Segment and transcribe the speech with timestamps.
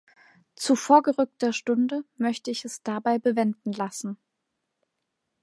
[0.55, 4.17] Zu vorgerückter Stunde möchte ich es dabei bewenden lassen.